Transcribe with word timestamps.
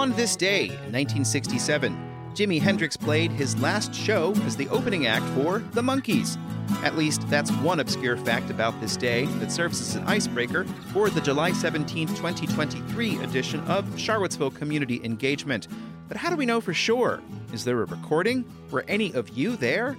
On 0.00 0.12
this 0.12 0.34
day, 0.34 0.68
1967, 0.68 2.32
Jimi 2.32 2.58
Hendrix 2.58 2.96
played 2.96 3.30
his 3.30 3.60
last 3.60 3.94
show 3.94 4.32
as 4.46 4.56
the 4.56 4.66
opening 4.70 5.06
act 5.06 5.26
for 5.34 5.58
The 5.72 5.82
Monkees. 5.82 6.38
At 6.82 6.96
least 6.96 7.28
that's 7.28 7.52
one 7.56 7.80
obscure 7.80 8.16
fact 8.16 8.48
about 8.48 8.80
this 8.80 8.96
day 8.96 9.26
that 9.26 9.52
serves 9.52 9.78
as 9.78 9.96
an 9.96 10.04
icebreaker 10.04 10.64
for 10.94 11.10
the 11.10 11.20
July 11.20 11.52
17, 11.52 12.08
2023 12.08 13.18
edition 13.18 13.60
of 13.64 14.00
Charlottesville 14.00 14.52
Community 14.52 15.02
Engagement. 15.04 15.68
But 16.08 16.16
how 16.16 16.30
do 16.30 16.36
we 16.36 16.46
know 16.46 16.62
for 16.62 16.72
sure? 16.72 17.20
Is 17.52 17.66
there 17.66 17.82
a 17.82 17.84
recording? 17.84 18.46
Were 18.70 18.86
any 18.88 19.12
of 19.12 19.28
you 19.28 19.54
there? 19.54 19.98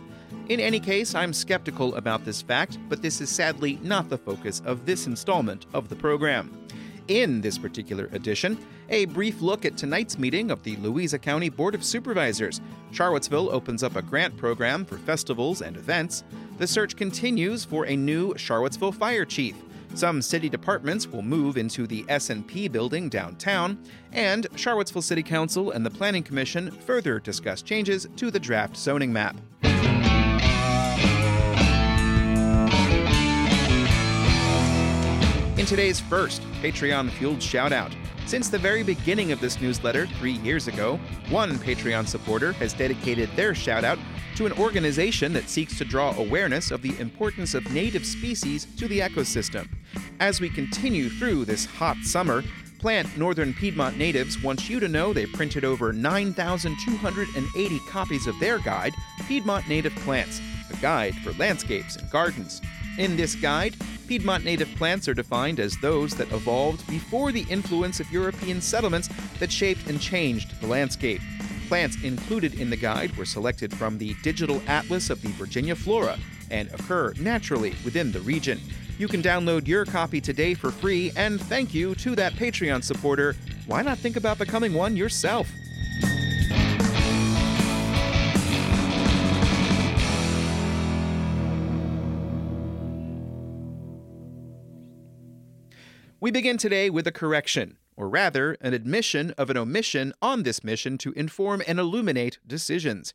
In 0.49 0.59
any 0.59 0.79
case, 0.79 1.13
I'm 1.13 1.31
skeptical 1.31 1.93
about 1.93 2.25
this 2.25 2.41
fact, 2.41 2.79
but 2.89 3.04
this 3.04 3.21
is 3.21 3.29
sadly 3.29 3.77
not 3.83 4.09
the 4.09 4.18
focus 4.18 4.63
of 4.65 4.88
this 4.88 5.05
installment 5.05 5.68
of 5.75 5.89
the 5.89 5.95
program. 5.95 6.61
In 7.07 7.41
this 7.41 7.57
particular 7.57 8.09
edition, 8.11 8.57
a 8.89 9.05
brief 9.05 9.41
look 9.41 9.65
at 9.65 9.78
tonight's 9.78 10.18
meeting 10.18 10.51
of 10.51 10.64
the 10.64 10.75
Louisa 10.78 11.18
County 11.18 11.50
Board 11.50 11.75
of 11.75 11.83
Supervisors. 11.83 12.61
Charlottesville 12.91 13.50
opens 13.50 13.83
up 13.83 13.96
a 13.96 14.01
grant 14.01 14.37
program 14.37 14.86
for 14.86 14.97
festivals 14.97 15.61
and 15.61 15.75
events. 15.75 16.24
The 16.57 16.68
search 16.68 16.96
continues 16.96 17.65
for 17.65 17.86
a 17.86 17.96
new 17.96 18.33
Charlottesville 18.37 18.91
fire 18.91 19.25
chief. 19.25 19.55
Some 19.93 20.21
city 20.21 20.47
departments 20.47 21.07
will 21.07 21.21
move 21.21 21.57
into 21.57 21.86
the 21.86 22.05
S&P 22.07 22.69
building 22.69 23.10
downtown, 23.10 23.77
and 24.13 24.47
Charlottesville 24.55 25.02
City 25.02 25.24
Council 25.24 25.71
and 25.71 25.86
the 25.86 25.89
Planning 25.89 26.24
Commission 26.24 26.71
further 26.71 27.19
discuss 27.19 27.61
changes 27.61 28.07
to 28.15 28.32
the 28.32 28.39
draft 28.39 28.77
zoning 28.77 29.11
map. 29.11 29.36
In 35.61 35.67
today's 35.67 36.00
first 36.00 36.42
Patreon 36.64 37.11
fueled 37.11 37.38
shoutout, 37.38 37.94
since 38.25 38.50
the 38.50 38.58
very 38.58 38.81
beginning 38.81 39.31
of 39.31 39.39
this 39.39 39.61
newsletter 39.61 40.08
three 40.08 40.31
years 40.31 40.67
ago, 40.67 41.00
one 41.30 41.59
Patreon 41.59 42.08
supporter 42.08 42.53
has 42.53 42.73
dedicated 42.73 43.30
their 43.35 43.52
shoutout 43.52 44.00
to 44.38 44.47
an 44.47 44.53
organization 44.53 45.33
that 45.33 45.50
seeks 45.50 45.77
to 45.77 45.85
draw 45.85 46.16
awareness 46.17 46.72
of 46.72 46.81
the 46.81 47.00
importance 47.00 47.53
of 47.53 47.72
native 47.72 48.08
species 48.08 48.66
to 48.75 48.88
the 48.88 49.02
ecosystem. 49.02 49.69
As 50.19 50.41
we 50.41 50.50
continue 50.50 51.09
through 51.09 51.45
this 51.45 51.66
hot 51.66 51.97
summer, 51.97 52.44
Plant 52.80 53.16
Northern 53.16 53.53
Piedmont 53.53 54.00
natives 54.00 54.41
wants 54.41 54.67
you 54.67 54.80
to 54.80 54.88
know 54.88 55.13
they 55.13 55.28
printed 55.28 55.63
over 55.63 55.94
9,280 55.94 57.80
copies 57.88 58.25
of 58.25 58.39
their 58.39 58.57
guide, 58.57 58.95
Piedmont 59.28 59.67
Native 59.67 59.94
Plants, 59.97 60.41
a 60.72 60.75
guide 60.78 61.13
for 61.17 61.33
landscapes 61.33 61.97
and 61.97 62.09
gardens. 62.09 62.61
In 62.97 63.16
this 63.16 63.35
guide, 63.35 63.75
Piedmont 64.11 64.43
native 64.43 64.67
plants 64.75 65.07
are 65.07 65.13
defined 65.13 65.57
as 65.57 65.77
those 65.77 66.11
that 66.15 66.33
evolved 66.33 66.85
before 66.89 67.31
the 67.31 67.45
influence 67.49 68.01
of 68.01 68.11
European 68.11 68.59
settlements 68.59 69.07
that 69.39 69.49
shaped 69.49 69.87
and 69.87 70.01
changed 70.01 70.59
the 70.59 70.67
landscape. 70.67 71.21
Plants 71.69 71.95
included 72.03 72.55
in 72.55 72.69
the 72.69 72.75
guide 72.75 73.15
were 73.15 73.23
selected 73.23 73.73
from 73.73 73.97
the 73.97 74.13
Digital 74.21 74.61
Atlas 74.67 75.09
of 75.09 75.21
the 75.21 75.29
Virginia 75.29 75.77
Flora 75.77 76.19
and 76.49 76.69
occur 76.73 77.13
naturally 77.21 77.73
within 77.85 78.11
the 78.11 78.19
region. 78.19 78.59
You 78.97 79.07
can 79.07 79.21
download 79.21 79.65
your 79.65 79.85
copy 79.85 80.19
today 80.19 80.55
for 80.55 80.71
free, 80.71 81.13
and 81.15 81.39
thank 81.39 81.73
you 81.73 81.95
to 81.95 82.13
that 82.17 82.33
Patreon 82.33 82.83
supporter. 82.83 83.37
Why 83.65 83.81
not 83.81 83.97
think 83.97 84.17
about 84.17 84.39
becoming 84.39 84.73
one 84.73 84.97
yourself? 84.97 85.49
We 96.22 96.30
begin 96.30 96.58
today 96.58 96.91
with 96.91 97.08
a 97.08 97.11
correction, 97.11 97.80
or 97.97 98.08
rather, 98.08 98.55
an 98.61 98.75
admission 98.75 99.31
of 99.39 99.50
an 99.50 99.58
omission 99.58 100.14
on 100.22 100.44
this 100.44 100.63
mission 100.63 101.00
to 101.00 101.13
inform 101.13 101.63
and 101.67 101.80
illuminate 101.80 102.38
decisions. 102.45 103.11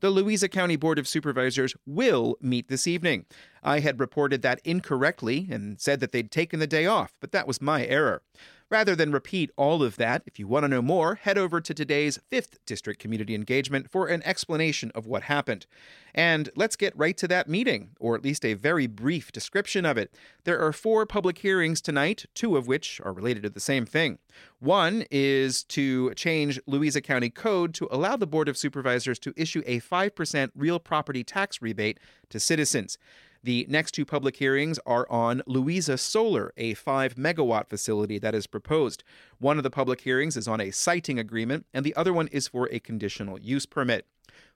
The 0.00 0.08
Louisa 0.08 0.48
County 0.48 0.76
Board 0.76 0.98
of 0.98 1.06
Supervisors 1.06 1.74
will 1.84 2.38
meet 2.40 2.68
this 2.68 2.86
evening. 2.86 3.26
I 3.62 3.80
had 3.80 4.00
reported 4.00 4.40
that 4.40 4.62
incorrectly 4.64 5.48
and 5.50 5.78
said 5.78 6.00
that 6.00 6.12
they'd 6.12 6.30
taken 6.30 6.58
the 6.58 6.66
day 6.66 6.86
off, 6.86 7.12
but 7.20 7.30
that 7.32 7.46
was 7.46 7.60
my 7.60 7.84
error. 7.84 8.22
Rather 8.68 8.96
than 8.96 9.12
repeat 9.12 9.52
all 9.56 9.80
of 9.80 9.96
that, 9.96 10.22
if 10.26 10.40
you 10.40 10.48
want 10.48 10.64
to 10.64 10.68
know 10.68 10.82
more, 10.82 11.14
head 11.14 11.38
over 11.38 11.60
to 11.60 11.72
today's 11.72 12.18
5th 12.32 12.58
District 12.66 13.00
Community 13.00 13.32
Engagement 13.32 13.88
for 13.88 14.08
an 14.08 14.22
explanation 14.24 14.90
of 14.92 15.06
what 15.06 15.22
happened. 15.24 15.66
And 16.12 16.50
let's 16.56 16.74
get 16.74 16.96
right 16.96 17.16
to 17.18 17.28
that 17.28 17.48
meeting, 17.48 17.90
or 18.00 18.16
at 18.16 18.24
least 18.24 18.44
a 18.44 18.54
very 18.54 18.88
brief 18.88 19.30
description 19.30 19.86
of 19.86 19.96
it. 19.96 20.12
There 20.42 20.60
are 20.60 20.72
four 20.72 21.06
public 21.06 21.38
hearings 21.38 21.80
tonight, 21.80 22.26
two 22.34 22.56
of 22.56 22.66
which 22.66 23.00
are 23.04 23.12
related 23.12 23.44
to 23.44 23.50
the 23.50 23.60
same 23.60 23.86
thing. 23.86 24.18
One 24.58 25.04
is 25.12 25.62
to 25.64 26.12
change 26.14 26.58
Louisa 26.66 27.00
County 27.00 27.30
Code 27.30 27.72
to 27.74 27.86
allow 27.92 28.16
the 28.16 28.26
Board 28.26 28.48
of 28.48 28.58
Supervisors 28.58 29.20
to 29.20 29.32
issue 29.36 29.62
a 29.64 29.78
5% 29.78 30.50
real 30.56 30.80
property 30.80 31.22
tax 31.22 31.62
rebate 31.62 32.00
to 32.30 32.40
citizens. 32.40 32.98
The 33.46 33.64
next 33.68 33.92
two 33.92 34.04
public 34.04 34.38
hearings 34.38 34.80
are 34.86 35.06
on 35.08 35.40
Louisa 35.46 35.96
Solar, 35.98 36.52
a 36.56 36.74
5 36.74 37.14
megawatt 37.14 37.68
facility 37.68 38.18
that 38.18 38.34
is 38.34 38.48
proposed. 38.48 39.04
One 39.38 39.56
of 39.56 39.62
the 39.62 39.70
public 39.70 40.00
hearings 40.00 40.36
is 40.36 40.48
on 40.48 40.60
a 40.60 40.72
siting 40.72 41.20
agreement, 41.20 41.64
and 41.72 41.86
the 41.86 41.94
other 41.94 42.12
one 42.12 42.26
is 42.32 42.48
for 42.48 42.68
a 42.72 42.80
conditional 42.80 43.38
use 43.38 43.64
permit. 43.64 44.04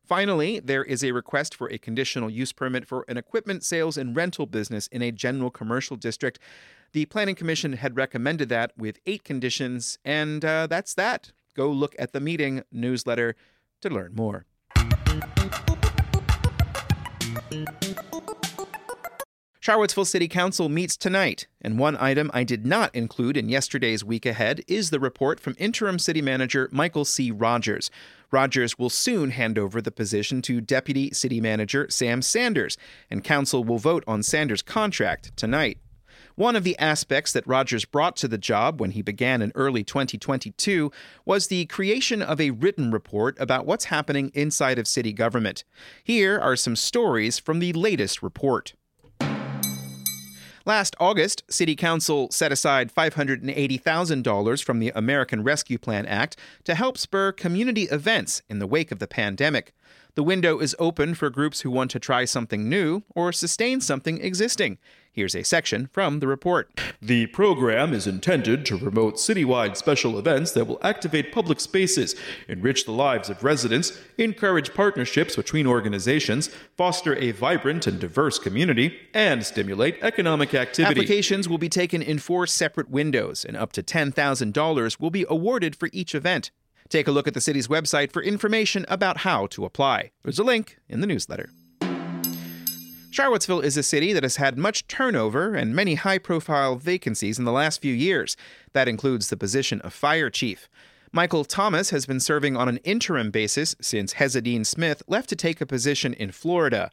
Finally, 0.03 0.59
there 0.59 0.83
is 0.83 1.05
a 1.05 1.13
request 1.13 1.55
for 1.55 1.71
a 1.71 1.79
conditional 1.79 2.29
use 2.29 2.53
permit 2.53 2.85
for 2.85 3.05
an 3.07 3.17
equipment 3.17 3.63
sales 3.63 3.97
and 3.97 4.17
rental 4.17 4.45
business 4.45 4.89
in 4.89 5.03
a 5.03 5.13
general 5.13 5.53
commercial 5.53 5.97
district. 5.97 6.41
The 6.91 7.07
Planning 7.07 7.37
Commission 7.37 7.75
had 7.75 7.97
recommended 7.97 8.49
that 8.49 8.73
with 8.77 8.99
eight 9.07 9.23
conditions, 9.23 10.01
and 10.05 10.45
uh, 10.45 10.67
that's 10.67 10.95
that. 10.95 11.31
Go 11.55 11.71
look 11.71 11.95
at 11.97 12.13
the 12.13 12.19
meeting 12.19 12.65
newsletter 12.73 13.37
to 13.83 13.89
learn 13.89 14.17
more. 14.17 14.47
Charlottesville 19.63 20.07
City 20.07 20.27
Council 20.27 20.71
meets 20.71 20.97
tonight, 20.97 21.47
and 21.61 21.79
one 21.79 21.95
item 22.01 22.31
I 22.33 22.45
did 22.45 22.65
not 22.65 22.95
include 22.95 23.37
in 23.37 23.51
yesterday's 23.51 24.03
week 24.03 24.25
ahead 24.25 24.63
is 24.67 24.89
the 24.89 24.99
report 24.99 25.39
from 25.39 25.55
interim 25.59 25.99
city 25.99 26.23
manager 26.23 26.71
Michael 26.73 27.05
C. 27.05 27.31
Rogers. 27.31 27.91
Rogers 28.31 28.79
will 28.79 28.89
soon 28.89 29.33
hand 29.33 29.59
over 29.59 29.83
the 29.83 29.91
position 29.91 30.41
to 30.43 30.63
deputy 30.63 31.11
city 31.11 31.43
manager 31.43 31.87
Sam 31.91 32.23
Sanders, 32.23 32.79
and 33.11 33.23
council 33.23 33.63
will 33.63 33.77
vote 33.77 34.03
on 34.07 34.23
Sanders' 34.23 34.63
contract 34.63 35.37
tonight. 35.37 35.77
One 36.37 36.57
of 36.57 36.65
the 36.65 36.79
aspects 36.79 37.31
that 37.35 37.47
Rogers 37.47 37.85
brought 37.85 38.17
to 38.17 38.29
the 38.29 38.39
job 38.39 38.81
when 38.81 38.93
he 38.93 39.03
began 39.03 39.43
in 39.43 39.53
early 39.55 39.85
2022 39.85 40.91
was 41.27 41.49
the 41.49 41.67
creation 41.67 42.23
of 42.23 42.41
a 42.41 42.53
written 42.53 42.91
report 42.91 43.39
about 43.39 43.67
what's 43.67 43.87
happening 43.87 44.31
inside 44.33 44.79
of 44.79 44.89
city 44.89 45.13
government. 45.13 45.65
Here 46.03 46.39
are 46.39 46.57
some 46.57 46.77
stories 46.77 47.39
from 47.39 47.59
the 47.59 47.75
latest 47.75 48.23
report. 48.23 48.73
Last 50.67 50.95
August, 51.01 51.43
City 51.49 51.75
Council 51.75 52.31
set 52.31 52.53
aside 52.53 52.95
$580,000 52.95 54.63
from 54.63 54.79
the 54.79 54.93
American 54.95 55.43
Rescue 55.43 55.79
Plan 55.79 56.05
Act 56.05 56.37
to 56.65 56.75
help 56.75 56.99
spur 56.99 57.33
community 57.33 57.85
events 57.85 58.43
in 58.49 58.59
the 58.59 58.67
wake 58.67 58.93
of 58.93 58.99
the 58.99 59.07
pandemic. 59.07 59.73
The 60.17 60.23
window 60.23 60.59
is 60.59 60.77
open 60.79 61.15
for 61.15 61.31
groups 61.31 61.63
who 61.63 61.71
want 61.71 61.91
to 61.93 61.99
try 61.99 62.27
something 62.27 62.69
new 62.69 63.03
or 63.15 63.33
sustain 63.33 63.81
something 63.81 64.21
existing. 64.21 64.77
Here's 65.13 65.35
a 65.35 65.43
section 65.43 65.89
from 65.93 66.21
the 66.21 66.29
report. 66.29 66.71
The 67.03 67.27
program 67.27 67.93
is 67.93 68.07
intended 68.07 68.65
to 68.67 68.79
promote 68.79 69.17
citywide 69.17 69.77
special 69.77 70.17
events 70.19 70.53
that 70.53 70.67
will 70.67 70.79
activate 70.83 71.33
public 71.33 71.59
spaces, 71.59 72.15
enrich 72.47 72.85
the 72.85 72.93
lives 72.93 73.29
of 73.29 73.43
residents, 73.43 73.99
encourage 74.19 74.73
partnerships 74.73 75.35
between 75.35 75.67
organizations, 75.67 76.49
foster 76.77 77.17
a 77.17 77.33
vibrant 77.33 77.89
and 77.89 77.99
diverse 77.99 78.39
community, 78.39 78.97
and 79.13 79.45
stimulate 79.45 79.99
economic 80.01 80.55
activity. 80.55 81.01
Applications 81.01 81.49
will 81.49 81.59
be 81.59 81.69
taken 81.69 82.03
in 82.03 82.21
four 82.21 82.47
separate 82.47 82.89
windows, 82.89 83.45
and 83.45 83.57
up 83.57 83.73
to 83.73 83.83
$10,000 83.83 85.01
will 85.01 85.11
be 85.11 85.27
awarded 85.29 85.75
for 85.75 85.89
each 85.93 86.15
event. 86.15 86.53
Take 86.89 87.09
a 87.09 87.13
look 87.13 87.27
at 87.27 87.35
the 87.35 87.41
city's 87.41 87.67
website 87.67 88.13
for 88.13 88.23
information 88.23 88.85
about 88.89 89.19
how 89.19 89.47
to 89.49 89.65
apply. 89.65 90.13
There's 90.23 90.39
a 90.39 90.45
link 90.45 90.79
in 90.89 91.01
the 91.01 91.07
newsletter. 91.07 91.51
Charlottesville 93.13 93.61
is 93.61 93.77
a 93.77 93.83
city 93.83 94.13
that 94.13 94.23
has 94.23 94.37
had 94.37 94.57
much 94.57 94.87
turnover 94.87 95.57
and 95.57 95.75
many 95.75 95.97
high 95.97 96.19
profile 96.19 96.77
vacancies 96.77 97.41
in 97.41 97.45
the 97.45 97.51
last 97.51 97.83
few 97.83 97.93
years. 97.93 98.37
That 98.73 98.87
includes 98.87 99.29
the 99.29 99.37
position 99.37 99.81
of 99.81 99.93
fire 99.93 100.31
chief. 100.31 100.69
Michael 101.11 101.45
Thomas 101.45 101.91
has 101.91 102.07
been 102.07 102.21
serving 102.21 102.57
on 102.57 102.69
an 102.69 102.77
interim 102.79 103.33
basis 103.33 103.75
since 103.81 104.15
Hezedean 104.15 104.65
Smith 104.65 105.03
left 105.09 105.29
to 105.31 105.37
take 105.37 105.61
a 105.61 105.67
position 105.67 106.15
in 106.15 106.31
Florida. 106.31 106.93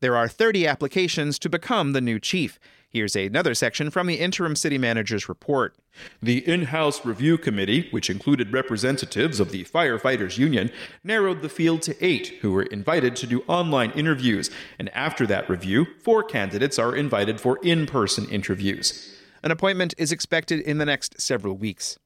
There 0.00 0.14
are 0.14 0.28
30 0.28 0.66
applications 0.66 1.38
to 1.38 1.48
become 1.48 1.92
the 1.92 2.02
new 2.02 2.20
chief. 2.20 2.58
Here's 2.94 3.16
another 3.16 3.54
section 3.54 3.90
from 3.90 4.06
the 4.06 4.14
interim 4.14 4.54
city 4.54 4.78
manager's 4.78 5.28
report. 5.28 5.74
The 6.22 6.48
in 6.48 6.66
house 6.66 7.04
review 7.04 7.36
committee, 7.36 7.88
which 7.90 8.08
included 8.08 8.52
representatives 8.52 9.40
of 9.40 9.50
the 9.50 9.64
Firefighters 9.64 10.38
Union, 10.38 10.70
narrowed 11.02 11.42
the 11.42 11.48
field 11.48 11.82
to 11.82 11.96
eight 12.00 12.38
who 12.40 12.52
were 12.52 12.62
invited 12.62 13.16
to 13.16 13.26
do 13.26 13.42
online 13.48 13.90
interviews. 13.96 14.48
And 14.78 14.90
after 14.90 15.26
that 15.26 15.50
review, 15.50 15.88
four 16.04 16.22
candidates 16.22 16.78
are 16.78 16.94
invited 16.94 17.40
for 17.40 17.58
in 17.64 17.86
person 17.86 18.28
interviews. 18.28 19.18
An 19.42 19.50
appointment 19.50 19.94
is 19.98 20.12
expected 20.12 20.60
in 20.60 20.78
the 20.78 20.86
next 20.86 21.20
several 21.20 21.56
weeks. 21.56 21.98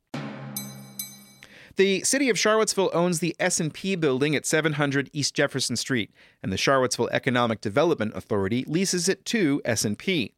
The 1.76 2.02
city 2.02 2.30
of 2.30 2.38
Charlottesville 2.38 2.90
owns 2.94 3.20
the 3.20 3.36
S&P 3.38 3.94
building 3.94 4.34
at 4.34 4.46
700 4.46 5.10
East 5.12 5.34
Jefferson 5.34 5.76
Street, 5.76 6.10
and 6.42 6.50
the 6.50 6.56
Charlottesville 6.56 7.10
Economic 7.12 7.60
Development 7.60 8.10
Authority 8.16 8.64
leases 8.66 9.06
it 9.06 9.26
to 9.26 9.60
S&P. 9.66 10.32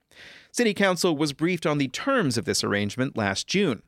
City 0.53 0.75
Council 0.75 1.17
was 1.17 1.33
briefed 1.33 1.67
on 1.67 1.79
the 1.79 1.89
terms 1.89 2.37
of 2.37 2.45
this 2.45 2.65
arrangement 2.65 3.17
last 3.17 3.47
June. 3.47 3.83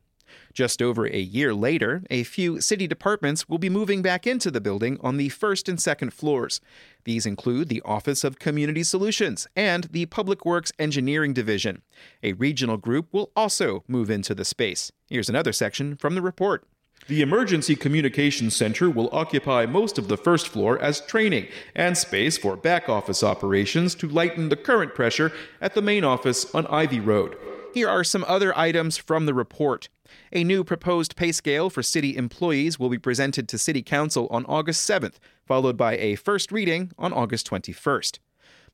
Just 0.53 0.81
over 0.81 1.07
a 1.07 1.19
year 1.19 1.53
later, 1.53 2.03
a 2.09 2.23
few 2.23 2.61
city 2.61 2.87
departments 2.87 3.49
will 3.49 3.59
be 3.59 3.69
moving 3.69 4.01
back 4.01 4.27
into 4.27 4.51
the 4.51 4.61
building 4.61 4.99
on 5.01 5.17
the 5.17 5.29
first 5.29 5.69
and 5.69 5.81
second 5.81 6.13
floors. 6.13 6.61
These 7.05 7.27
include 7.27 7.69
the 7.69 7.83
Office 7.83 8.23
of 8.25 8.39
Community 8.39 8.83
Solutions 8.83 9.47
and 9.57 9.85
the 9.91 10.07
Public 10.07 10.45
Works 10.45 10.73
Engineering 10.79 11.33
Division. 11.35 11.83
A 12.23 12.35
regional 12.35 12.77
group 12.77 13.13
will 13.13 13.31
also 13.35 13.85
move 13.89 14.11
into 14.11 14.35
the 14.35 14.45
space. 14.45 14.93
Here's 15.09 15.29
another 15.29 15.53
section 15.53 15.97
from 15.97 16.15
the 16.15 16.23
report. 16.23 16.65
The 17.09 17.21
Emergency 17.21 17.75
Communications 17.75 18.55
Center 18.55 18.89
will 18.89 19.09
occupy 19.11 19.67
most 19.67 19.99
of 19.99 20.07
the 20.07 20.17
first 20.17 20.47
floor 20.47 20.81
as 20.81 21.01
training 21.01 21.49
and 21.75 21.99
space 21.99 22.39
for 22.39 22.57
back 22.57 22.89
office 22.89 23.25
operations 23.25 23.97
to 23.97 24.09
lighten 24.09 24.51
the 24.51 24.57
current 24.57 24.95
pressure 24.95 25.33
at 25.61 25.75
the 25.75 25.83
main 25.83 26.05
office 26.05 26.55
on 26.55 26.65
Ivy 26.69 27.01
Road. 27.01 27.37
Here 27.75 27.89
are 27.89 28.05
some 28.05 28.25
other 28.29 28.57
items 28.57 28.99
from 28.99 29.27
the 29.27 29.35
report. 29.35 29.89
A 30.33 30.45
new 30.45 30.63
proposed 30.63 31.17
pay 31.17 31.33
scale 31.33 31.71
for 31.71 31.83
city 31.83 32.17
employees 32.17 32.79
will 32.79 32.89
be 32.89 32.99
presented 32.99 33.49
to 33.49 33.59
City 33.59 33.83
Council 33.83 34.29
on 34.31 34.45
August 34.47 34.89
7th, 34.89 35.17
followed 35.45 35.77
by 35.77 35.97
a 35.97 36.15
first 36.15 36.53
reading 36.53 36.93
on 36.99 37.13
August 37.13 37.51
21st. 37.51 38.21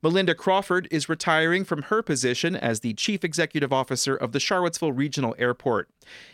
Melinda 0.01 0.33
Crawford 0.33 0.87
is 0.91 1.09
retiring 1.09 1.65
from 1.65 1.81
her 1.83 2.01
position 2.01 2.55
as 2.55 2.79
the 2.79 2.93
Chief 2.93 3.25
Executive 3.25 3.73
Officer 3.73 4.15
of 4.15 4.31
the 4.31 4.39
Charlottesville 4.39 4.93
Regional 4.93 5.35
Airport. 5.37 5.89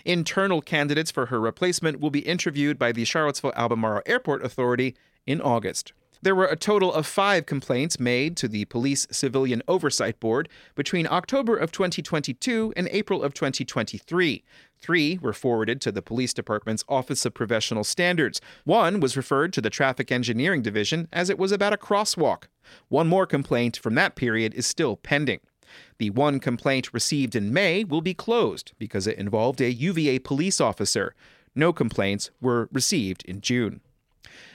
Internal 0.05 0.61
candidates 0.61 1.09
for 1.09 1.27
her 1.27 1.41
replacement 1.41 1.99
will 1.99 2.11
be 2.11 2.19
interviewed 2.19 2.77
by 2.77 2.91
the 2.91 3.05
Charlottesville 3.05 3.53
Albemarle 3.55 4.03
Airport 4.05 4.45
Authority 4.45 4.95
in 5.25 5.41
August. 5.41 5.93
There 6.25 6.33
were 6.33 6.47
a 6.47 6.55
total 6.55 6.91
of 6.91 7.05
five 7.05 7.45
complaints 7.45 7.99
made 7.99 8.35
to 8.37 8.47
the 8.47 8.65
Police 8.65 9.05
Civilian 9.11 9.61
Oversight 9.67 10.19
Board 10.19 10.49
between 10.73 11.05
October 11.05 11.55
of 11.55 11.71
2022 11.71 12.73
and 12.75 12.89
April 12.91 13.21
of 13.21 13.35
2023. 13.35 14.43
Three 14.79 15.19
were 15.21 15.33
forwarded 15.33 15.81
to 15.81 15.91
the 15.91 16.01
Police 16.01 16.33
Department's 16.33 16.83
Office 16.89 17.27
of 17.27 17.35
Professional 17.35 17.83
Standards. 17.83 18.41
One 18.63 18.99
was 18.99 19.15
referred 19.15 19.53
to 19.53 19.61
the 19.61 19.69
Traffic 19.69 20.11
Engineering 20.11 20.63
Division 20.63 21.07
as 21.13 21.29
it 21.29 21.37
was 21.37 21.51
about 21.51 21.73
a 21.73 21.77
crosswalk. 21.77 22.45
One 22.89 23.07
more 23.07 23.27
complaint 23.27 23.77
from 23.77 23.93
that 23.93 24.15
period 24.15 24.55
is 24.55 24.65
still 24.65 24.95
pending. 24.95 25.41
The 25.99 26.09
one 26.09 26.39
complaint 26.39 26.91
received 26.91 27.35
in 27.35 27.53
May 27.53 27.83
will 27.83 28.01
be 28.01 28.15
closed 28.15 28.71
because 28.79 29.05
it 29.05 29.19
involved 29.19 29.61
a 29.61 29.71
UVA 29.71 30.17
police 30.17 30.59
officer. 30.59 31.13
No 31.53 31.71
complaints 31.71 32.31
were 32.41 32.67
received 32.71 33.23
in 33.25 33.41
June. 33.41 33.81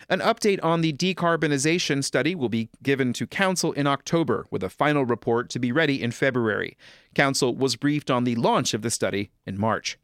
An 0.09 0.21
update 0.21 0.59
on 0.63 0.81
the 0.81 0.93
decarbonization 0.93 2.03
study 2.03 2.35
will 2.35 2.49
be 2.49 2.69
given 2.83 3.13
to 3.13 3.27
Council 3.27 3.73
in 3.73 3.87
October, 3.87 4.47
with 4.51 4.63
a 4.63 4.69
final 4.69 5.05
report 5.05 5.51
to 5.51 5.59
be 5.59 5.73
ready 5.73 6.03
in 6.03 6.11
February. 6.11 6.77
Council 7.15 7.55
was 7.55 7.77
briefed 7.77 8.11
on 8.11 8.25
the 8.25 8.35
launch 8.35 8.75
of 8.75 8.83
the 8.83 8.91
study 8.91 9.31
in 9.47 9.59
March. 9.59 9.99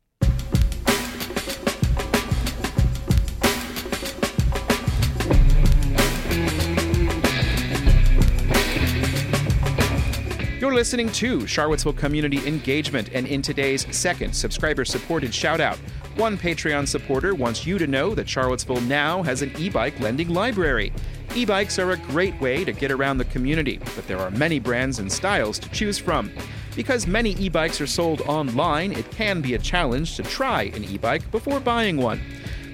You're 10.58 10.74
listening 10.74 11.12
to 11.12 11.46
Charlottesville 11.46 11.92
Community 11.92 12.44
Engagement, 12.46 13.10
and 13.12 13.26
in 13.26 13.40
today's 13.40 13.86
second 13.94 14.34
subscriber 14.34 14.84
supported 14.84 15.32
shout 15.32 15.60
out, 15.60 15.78
one 16.16 16.38
Patreon 16.38 16.88
supporter 16.88 17.34
wants 17.34 17.66
you 17.66 17.78
to 17.78 17.86
know 17.86 18.14
that 18.14 18.28
Charlottesville 18.28 18.80
now 18.82 19.22
has 19.22 19.42
an 19.42 19.52
e 19.58 19.68
bike 19.68 19.98
lending 20.00 20.30
library. 20.30 20.92
E 21.34 21.44
bikes 21.44 21.78
are 21.78 21.90
a 21.90 21.96
great 21.96 22.38
way 22.40 22.64
to 22.64 22.72
get 22.72 22.90
around 22.90 23.18
the 23.18 23.24
community, 23.26 23.78
but 23.94 24.06
there 24.06 24.18
are 24.18 24.30
many 24.30 24.58
brands 24.58 24.98
and 24.98 25.12
styles 25.12 25.58
to 25.58 25.68
choose 25.70 25.98
from. 25.98 26.30
Because 26.74 27.06
many 27.06 27.32
e 27.32 27.48
bikes 27.48 27.80
are 27.80 27.86
sold 27.86 28.22
online, 28.22 28.92
it 28.92 29.10
can 29.10 29.40
be 29.40 29.54
a 29.54 29.58
challenge 29.58 30.16
to 30.16 30.22
try 30.22 30.64
an 30.74 30.84
e 30.84 30.96
bike 30.96 31.30
before 31.30 31.60
buying 31.60 31.98
one. 31.98 32.20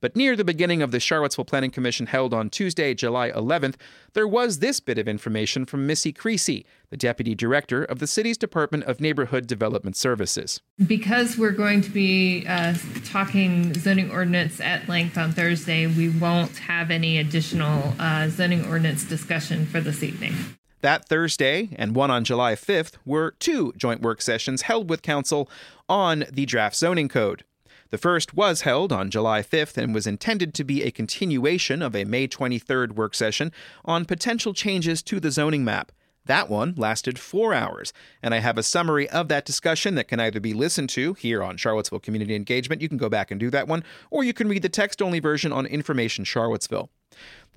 But 0.00 0.14
near 0.14 0.36
the 0.36 0.44
beginning 0.44 0.80
of 0.80 0.92
the 0.92 1.00
Charlottesville 1.00 1.44
Planning 1.44 1.70
Commission 1.70 2.06
held 2.06 2.32
on 2.32 2.50
Tuesday, 2.50 2.94
July 2.94 3.30
11th, 3.30 3.74
there 4.12 4.28
was 4.28 4.60
this 4.60 4.78
bit 4.78 4.98
of 4.98 5.08
information 5.08 5.66
from 5.66 5.86
Missy 5.86 6.12
Creasy, 6.12 6.64
the 6.90 6.96
Deputy 6.96 7.34
Director 7.34 7.84
of 7.84 7.98
the 7.98 8.06
city's 8.06 8.38
Department 8.38 8.84
of 8.84 9.00
Neighborhood 9.00 9.46
Development 9.46 9.96
Services. 9.96 10.60
Because 10.86 11.36
we're 11.36 11.50
going 11.50 11.80
to 11.80 11.90
be 11.90 12.46
uh, 12.46 12.74
talking 13.04 13.74
zoning 13.74 14.10
ordinance 14.10 14.60
at 14.60 14.88
length 14.88 15.18
on 15.18 15.32
Thursday, 15.32 15.86
we 15.86 16.08
won't 16.08 16.56
have 16.58 16.90
any 16.90 17.18
additional 17.18 17.94
uh, 17.98 18.28
zoning 18.28 18.64
ordinance 18.66 19.04
discussion 19.04 19.66
for 19.66 19.80
this 19.80 20.02
evening. 20.02 20.34
That 20.80 21.08
Thursday 21.08 21.70
and 21.74 21.96
one 21.96 22.12
on 22.12 22.22
July 22.22 22.54
5th 22.54 22.92
were 23.04 23.34
two 23.40 23.72
joint 23.76 24.00
work 24.00 24.22
sessions 24.22 24.62
held 24.62 24.88
with 24.88 25.02
Council 25.02 25.50
on 25.88 26.24
the 26.30 26.46
draft 26.46 26.76
zoning 26.76 27.08
code. 27.08 27.42
The 27.90 27.98
first 27.98 28.34
was 28.34 28.62
held 28.62 28.92
on 28.92 29.10
July 29.10 29.42
5th 29.42 29.78
and 29.78 29.94
was 29.94 30.06
intended 30.06 30.52
to 30.54 30.64
be 30.64 30.82
a 30.82 30.90
continuation 30.90 31.80
of 31.80 31.96
a 31.96 32.04
May 32.04 32.28
23rd 32.28 32.92
work 32.92 33.14
session 33.14 33.50
on 33.84 34.04
potential 34.04 34.52
changes 34.52 35.02
to 35.04 35.18
the 35.20 35.30
zoning 35.30 35.64
map. 35.64 35.90
That 36.26 36.50
one 36.50 36.74
lasted 36.76 37.18
four 37.18 37.54
hours, 37.54 37.94
and 38.22 38.34
I 38.34 38.40
have 38.40 38.58
a 38.58 38.62
summary 38.62 39.08
of 39.08 39.28
that 39.28 39.46
discussion 39.46 39.94
that 39.94 40.08
can 40.08 40.20
either 40.20 40.40
be 40.40 40.52
listened 40.52 40.90
to 40.90 41.14
here 41.14 41.42
on 41.42 41.56
Charlottesville 41.56 42.00
Community 42.00 42.34
Engagement. 42.34 42.82
You 42.82 42.90
can 42.90 42.98
go 42.98 43.08
back 43.08 43.30
and 43.30 43.40
do 43.40 43.48
that 43.48 43.66
one, 43.66 43.82
or 44.10 44.22
you 44.22 44.34
can 44.34 44.48
read 44.48 44.60
the 44.60 44.68
text 44.68 45.00
only 45.00 45.20
version 45.20 45.50
on 45.50 45.64
Information 45.64 46.24
Charlottesville. 46.24 46.90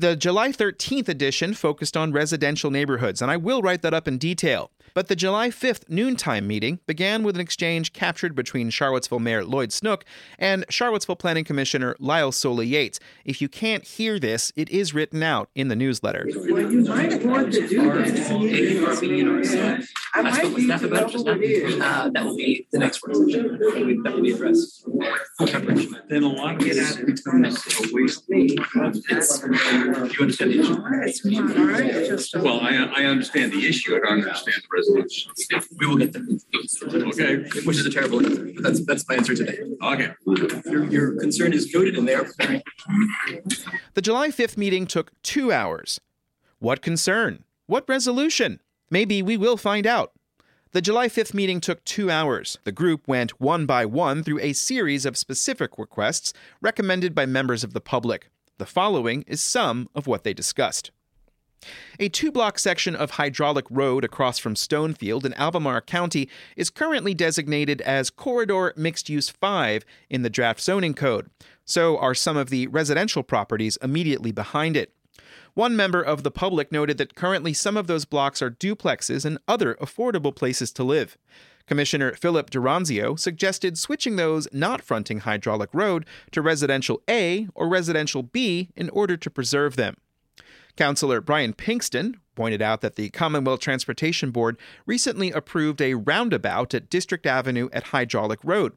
The 0.01 0.15
July 0.15 0.49
13th 0.49 1.07
edition 1.09 1.53
focused 1.53 1.95
on 1.95 2.11
residential 2.11 2.71
neighborhoods, 2.71 3.21
and 3.21 3.29
I 3.29 3.37
will 3.37 3.61
write 3.61 3.83
that 3.83 3.93
up 3.93 4.07
in 4.07 4.17
detail. 4.17 4.71
But 4.93 5.07
the 5.07 5.15
July 5.15 5.47
5th 5.49 5.89
noontime 5.89 6.45
meeting 6.47 6.79
began 6.85 7.23
with 7.23 7.35
an 7.35 7.41
exchange 7.41 7.93
captured 7.93 8.35
between 8.35 8.69
Charlottesville 8.71 9.19
Mayor 9.19 9.45
Lloyd 9.45 9.71
Snook 9.71 10.03
and 10.37 10.65
Charlottesville 10.69 11.15
Planning 11.15 11.45
Commissioner 11.45 11.95
Lyle 11.99 12.31
Solla-Yates. 12.31 12.99
If 13.23 13.41
you 13.41 13.47
can't 13.47 13.85
hear 13.85 14.19
this, 14.19 14.51
it 14.55 14.69
is 14.69 14.93
written 14.93 15.23
out 15.23 15.49
in 15.55 15.69
the 15.69 15.75
newsletter. 15.75 16.27
Well, 16.27 16.71
you 16.71 16.81
might 16.81 17.23
want 17.23 17.53
to 17.53 17.67
do 17.67 17.83
that. 17.83 19.87
I 20.13 20.21
might 20.23 20.43
need 20.43 20.67
to 20.67 20.87
know 20.87 21.07
who 21.07 21.31
it 21.31 21.41
is. 21.41 21.81
Uh, 21.81 22.09
that 22.09 22.25
will 22.25 22.35
be 22.35 22.67
the 22.71 22.79
next 22.79 23.01
one. 23.07 23.13
That 23.13 24.11
will 24.13 24.21
be 24.21 24.33
addressed. 24.33 24.85
Then 26.09 26.23
a 26.23 26.27
lot 26.27 26.55
of 26.55 26.61
Get 26.61 26.77
out 26.77 26.99
of 26.99 27.05
the 27.05 27.13
a 27.81 27.83
waste. 27.93 28.27
Me. 29.47 29.57
It's, 29.57 30.13
you 30.13 30.21
understand 30.21 30.51
the 30.51 30.59
issue? 30.59 30.83
It's 31.03 31.19
fine, 31.21 31.57
all 31.57 31.65
right, 31.65 31.85
it's 31.85 32.09
just. 32.09 32.35
Well, 32.35 32.59
I, 32.59 32.75
I 32.95 33.05
understand 33.05 33.51
the 33.51 33.67
issue, 33.67 33.95
I 33.95 33.99
don't 33.99 34.23
understand 34.23 34.61
the 34.61 34.67
resolution. 34.71 35.31
We 35.79 35.87
will 35.87 35.97
get 35.97 36.13
there. 36.13 36.23
Okay. 36.23 37.61
Which 37.61 37.77
is 37.77 37.85
a 37.85 37.91
terrible 37.91 38.25
answer, 38.25 38.51
but 38.53 38.63
that's, 38.63 38.85
that's 38.85 39.07
my 39.07 39.15
answer 39.15 39.35
today. 39.35 39.59
Okay. 39.83 40.09
Your, 40.65 40.85
your 40.85 41.19
concern 41.19 41.53
is 41.53 41.73
noted 41.73 41.97
and 41.97 42.07
they 42.07 42.15
are 42.15 42.25
preparing. 42.25 42.61
The 43.93 44.01
July 44.01 44.29
5th 44.29 44.57
meeting 44.57 44.85
took 44.85 45.11
two 45.23 45.51
hours. 45.51 45.99
What 46.59 46.81
concern? 46.81 47.43
What 47.67 47.87
resolution? 47.87 48.59
Maybe 48.89 49.21
we 49.21 49.37
will 49.37 49.57
find 49.57 49.87
out. 49.87 50.11
The 50.73 50.81
July 50.81 51.09
5th 51.09 51.33
meeting 51.33 51.59
took 51.59 51.83
two 51.83 52.09
hours. 52.09 52.57
The 52.63 52.71
group 52.71 53.07
went 53.07 53.41
one 53.41 53.65
by 53.65 53.85
one 53.85 54.23
through 54.23 54.39
a 54.39 54.53
series 54.53 55.05
of 55.05 55.17
specific 55.17 55.77
requests 55.77 56.33
recommended 56.61 57.13
by 57.13 57.25
members 57.25 57.63
of 57.63 57.73
the 57.73 57.81
public. 57.81 58.29
The 58.61 58.67
following 58.67 59.23
is 59.25 59.41
some 59.41 59.89
of 59.95 60.05
what 60.05 60.23
they 60.23 60.35
discussed. 60.35 60.91
A 61.99 62.09
two 62.09 62.31
block 62.31 62.59
section 62.59 62.95
of 62.95 63.09
hydraulic 63.09 63.65
road 63.71 64.05
across 64.05 64.37
from 64.37 64.53
Stonefield 64.53 65.25
in 65.25 65.33
Albemarle 65.33 65.81
County 65.81 66.29
is 66.55 66.69
currently 66.69 67.15
designated 67.15 67.81
as 67.81 68.11
Corridor 68.11 68.71
Mixed 68.77 69.09
Use 69.09 69.29
5 69.29 69.83
in 70.11 70.21
the 70.21 70.29
draft 70.29 70.61
zoning 70.61 70.93
code. 70.93 71.31
So 71.65 71.97
are 71.97 72.13
some 72.13 72.37
of 72.37 72.51
the 72.51 72.67
residential 72.67 73.23
properties 73.23 73.79
immediately 73.81 74.31
behind 74.31 74.77
it. 74.77 74.93
One 75.55 75.75
member 75.75 76.03
of 76.03 76.21
the 76.21 76.29
public 76.29 76.71
noted 76.71 76.99
that 76.99 77.15
currently 77.15 77.53
some 77.53 77.77
of 77.77 77.87
those 77.87 78.05
blocks 78.05 78.43
are 78.43 78.51
duplexes 78.51 79.25
and 79.25 79.39
other 79.47 79.73
affordable 79.81 80.35
places 80.35 80.71
to 80.73 80.83
live. 80.83 81.17
Commissioner 81.71 82.11
Philip 82.11 82.49
D'Oronzio 82.49 83.17
suggested 83.17 83.77
switching 83.77 84.17
those 84.17 84.45
not 84.51 84.81
fronting 84.81 85.21
Hydraulic 85.21 85.69
Road 85.71 86.05
to 86.31 86.41
Residential 86.41 87.01
A 87.09 87.47
or 87.55 87.69
Residential 87.69 88.23
B 88.23 88.71
in 88.75 88.89
order 88.89 89.15
to 89.15 89.29
preserve 89.29 89.77
them. 89.77 89.95
Councillor 90.75 91.21
Brian 91.21 91.53
Pinkston 91.53 92.15
pointed 92.35 92.61
out 92.61 92.81
that 92.81 92.97
the 92.97 93.09
Commonwealth 93.11 93.61
Transportation 93.61 94.31
Board 94.31 94.57
recently 94.85 95.31
approved 95.31 95.81
a 95.81 95.93
roundabout 95.93 96.73
at 96.73 96.89
District 96.89 97.25
Avenue 97.25 97.69
at 97.71 97.83
Hydraulic 97.83 98.39
Road. 98.43 98.73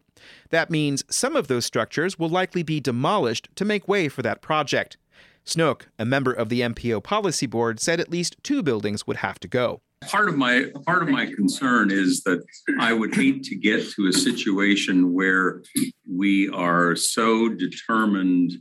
That 0.50 0.70
means 0.70 1.02
some 1.10 1.34
of 1.34 1.48
those 1.48 1.66
structures 1.66 2.16
will 2.16 2.28
likely 2.28 2.62
be 2.62 2.78
demolished 2.78 3.48
to 3.56 3.64
make 3.64 3.88
way 3.88 4.08
for 4.08 4.22
that 4.22 4.40
project. 4.40 4.98
Snook, 5.42 5.88
a 5.98 6.04
member 6.04 6.32
of 6.32 6.48
the 6.48 6.60
MPO 6.60 7.02
Policy 7.02 7.46
Board, 7.46 7.80
said 7.80 7.98
at 7.98 8.12
least 8.12 8.36
two 8.44 8.62
buildings 8.62 9.04
would 9.04 9.16
have 9.16 9.40
to 9.40 9.48
go. 9.48 9.80
Part 10.08 10.28
of 10.28 10.36
my, 10.36 10.66
part 10.86 11.02
of 11.02 11.08
my 11.08 11.26
concern 11.26 11.90
is 11.90 12.22
that 12.22 12.44
I 12.78 12.92
would 12.92 13.14
hate 13.14 13.42
to 13.44 13.56
get 13.56 13.88
to 13.92 14.06
a 14.08 14.12
situation 14.12 15.12
where 15.12 15.62
we 16.10 16.48
are 16.50 16.96
so 16.96 17.48
determined 17.48 18.52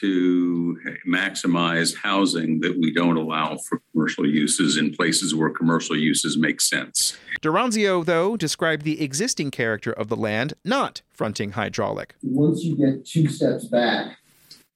to 0.00 0.78
maximize 1.06 1.94
housing 1.94 2.60
that 2.60 2.78
we 2.78 2.92
don't 2.92 3.16
allow 3.16 3.56
for 3.68 3.82
commercial 3.92 4.26
uses 4.26 4.76
in 4.76 4.94
places 4.94 5.34
where 5.34 5.50
commercial 5.50 5.96
uses 5.96 6.38
make 6.38 6.60
sense. 6.60 7.16
D'Oronzio, 7.40 8.04
though, 8.04 8.36
described 8.36 8.84
the 8.84 9.02
existing 9.02 9.50
character 9.50 9.92
of 9.92 10.08
the 10.08 10.16
land 10.16 10.54
not 10.64 11.02
fronting 11.10 11.52
hydraulic. 11.52 12.14
Once 12.22 12.62
you 12.62 12.76
get 12.76 13.04
two 13.04 13.28
steps 13.28 13.66
back 13.66 14.16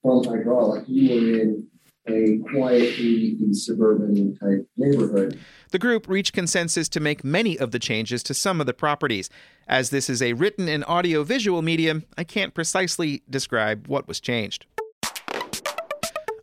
from 0.02 0.24
hydraulic, 0.24 0.84
you 0.86 1.12
are 1.12 1.40
in 1.40 1.66
a 2.08 2.38
quietly 2.52 3.36
suburban 3.52 4.36
type 4.36 4.68
neighborhood. 4.76 5.38
The 5.70 5.78
group 5.78 6.08
reached 6.08 6.32
consensus 6.32 6.88
to 6.90 7.00
make 7.00 7.24
many 7.24 7.58
of 7.58 7.70
the 7.70 7.78
changes 7.78 8.22
to 8.24 8.34
some 8.34 8.60
of 8.60 8.66
the 8.66 8.74
properties. 8.74 9.28
As 9.68 9.90
this 9.90 10.08
is 10.08 10.22
a 10.22 10.34
written 10.34 10.68
and 10.68 10.84
audio 10.86 11.24
visual 11.24 11.62
medium, 11.62 12.04
I 12.16 12.24
can't 12.24 12.54
precisely 12.54 13.22
describe 13.28 13.88
what 13.88 14.06
was 14.06 14.20
changed. 14.20 14.66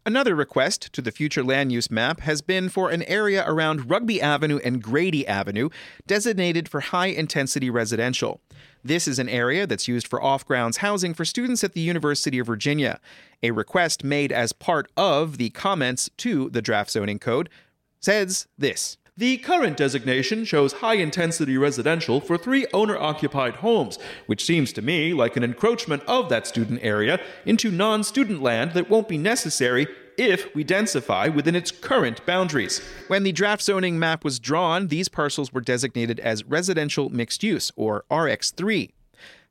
Another 0.06 0.36
request 0.36 0.92
to 0.92 1.02
the 1.02 1.14
future 1.14 1.44
land 1.44 1.72
use 1.72 1.90
map 1.90 2.20
has 2.22 2.42
been 2.42 2.68
for 2.68 2.90
an 2.90 3.04
area 3.04 3.46
around 3.48 3.90
Rugby 3.90 4.22
Avenue 4.22 4.60
and 4.62 4.84
Grady 4.84 5.26
Avenue 5.26 5.70
designated 6.06 6.68
for 6.68 6.82
high 6.82 7.08
intensity 7.08 7.70
residential. 7.70 8.42
This 8.84 9.08
is 9.08 9.18
an 9.18 9.30
area 9.30 9.66
that's 9.66 9.88
used 9.88 10.08
for 10.08 10.22
off 10.22 10.46
grounds 10.46 10.78
housing 10.78 11.14
for 11.14 11.24
students 11.24 11.64
at 11.64 11.72
the 11.72 11.80
University 11.80 12.38
of 12.38 12.48
Virginia. 12.48 13.00
A 13.42 13.52
request 13.52 14.04
made 14.04 14.34
as 14.34 14.52
part 14.52 14.92
of 14.98 15.38
the 15.38 15.52
comments 15.52 16.10
to 16.18 16.50
the 16.50 16.62
draft 16.62 16.92
zoning 16.92 17.20
code 17.20 17.50
says 18.02 18.48
this. 18.58 18.98
The 19.16 19.38
current 19.38 19.78
designation 19.78 20.44
shows 20.44 20.74
high 20.74 20.96
intensity 20.96 21.56
residential 21.56 22.20
for 22.20 22.36
three 22.36 22.66
owner 22.74 22.98
occupied 22.98 23.58
homes, 23.58 24.00
which 24.26 24.44
seems 24.44 24.74
to 24.74 24.82
me 24.82 25.14
like 25.14 25.38
an 25.38 25.44
encroachment 25.44 26.02
of 26.08 26.30
that 26.30 26.48
student 26.48 26.80
area 26.82 27.20
into 27.46 27.70
non 27.70 28.04
student 28.04 28.42
land 28.42 28.72
that 28.72 28.90
won't 28.90 29.08
be 29.08 29.20
necessary 29.20 29.86
if 30.18 30.54
we 30.56 30.66
densify 30.66 31.32
within 31.32 31.56
its 31.56 31.70
current 31.70 32.26
boundaries. 32.26 32.82
When 33.08 33.22
the 33.22 33.32
draft 33.32 33.62
zoning 33.62 34.00
map 34.00 34.24
was 34.24 34.40
drawn, 34.40 34.88
these 34.88 35.10
parcels 35.10 35.54
were 35.54 35.62
designated 35.62 36.20
as 36.20 36.44
residential 36.46 37.12
mixed 37.12 37.44
use, 37.44 37.72
or 37.76 38.06
RX3. 38.10 38.94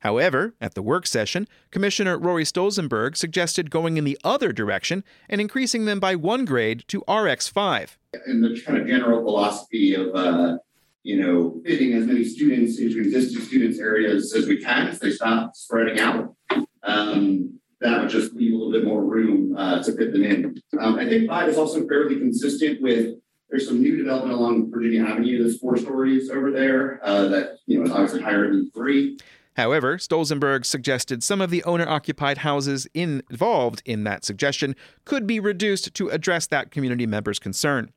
However, 0.00 0.54
at 0.60 0.74
the 0.74 0.82
work 0.82 1.06
session, 1.06 1.46
Commissioner 1.70 2.18
Rory 2.18 2.44
Stolzenberg 2.44 3.16
suggested 3.16 3.70
going 3.70 3.96
in 3.96 4.02
the 4.02 4.18
other 4.24 4.52
direction 4.52 5.04
and 5.28 5.40
increasing 5.40 5.84
them 5.84 6.00
by 6.00 6.16
one 6.16 6.44
grade 6.44 6.82
to 6.88 7.02
RX5. 7.02 7.90
And 8.26 8.44
the 8.44 8.60
kind 8.60 8.78
of 8.78 8.86
general 8.86 9.22
philosophy 9.22 9.94
of, 9.94 10.14
uh, 10.14 10.58
you 11.02 11.20
know, 11.20 11.62
fitting 11.64 11.94
as 11.94 12.06
many 12.06 12.24
students 12.24 12.78
into 12.78 13.00
existing 13.00 13.40
students' 13.42 13.78
areas 13.78 14.34
as 14.34 14.46
we 14.46 14.62
can 14.62 14.88
as 14.88 14.98
they 14.98 15.10
stop 15.10 15.56
spreading 15.56 15.98
out. 15.98 16.34
Um, 16.82 17.58
that 17.80 18.00
would 18.00 18.10
just 18.10 18.34
leave 18.34 18.52
a 18.52 18.56
little 18.56 18.72
bit 18.72 18.84
more 18.84 19.02
room 19.02 19.56
uh, 19.56 19.82
to 19.82 19.92
fit 19.96 20.12
them 20.12 20.24
in. 20.24 20.62
Um, 20.78 20.98
I 20.98 21.08
think 21.08 21.28
five 21.28 21.48
is 21.48 21.56
also 21.56 21.86
fairly 21.88 22.16
consistent 22.16 22.82
with 22.82 23.16
there's 23.50 23.66
some 23.66 23.82
new 23.82 23.96
development 23.96 24.38
along 24.38 24.70
Virginia 24.70 25.04
Avenue. 25.04 25.42
There's 25.42 25.58
four 25.58 25.76
stories 25.76 26.30
over 26.30 26.50
there 26.50 27.00
uh, 27.02 27.28
that 27.28 27.58
you 27.66 27.78
know 27.78 27.84
is 27.84 27.90
obviously 27.90 28.22
higher 28.22 28.48
than 28.48 28.70
three. 28.70 29.18
However, 29.56 29.98
Stolzenberg 29.98 30.64
suggested 30.64 31.22
some 31.22 31.42
of 31.42 31.50
the 31.50 31.62
owner 31.64 31.86
occupied 31.86 32.38
houses 32.38 32.86
involved 32.94 33.82
in 33.84 34.04
that 34.04 34.24
suggestion 34.24 34.74
could 35.04 35.26
be 35.26 35.38
reduced 35.38 35.92
to 35.94 36.08
address 36.08 36.46
that 36.46 36.70
community 36.70 37.06
member's 37.06 37.38
concern. 37.38 37.90